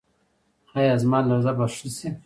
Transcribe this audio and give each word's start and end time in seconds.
ایا 0.77 0.93
زما 1.01 1.19
لرزه 1.27 1.51
به 1.57 1.65
ښه 1.73 1.89
شي؟ 1.97 2.09